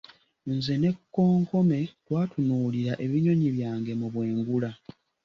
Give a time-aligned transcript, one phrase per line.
[0.53, 4.71] Nze n'ekonkome, twatutunulira ebinyonyi byange mu bwengula.